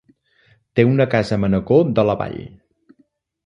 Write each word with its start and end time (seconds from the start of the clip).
Té 0.79 0.85
una 0.93 1.07
casa 1.11 1.37
a 1.39 1.43
Mancor 1.45 1.95
de 2.01 2.09
la 2.11 2.19
Vall. 2.25 2.41